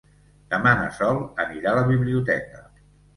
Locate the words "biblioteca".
1.91-2.63